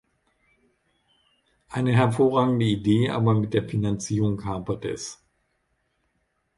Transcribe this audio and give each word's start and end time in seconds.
Eine 1.69 1.91
hervorragende 1.91 2.65
Idee, 2.65 3.11
aber 3.11 3.35
mit 3.35 3.53
der 3.53 3.69
Finanzierung 3.69 4.43
hapert 4.43 4.83
es. 4.83 5.23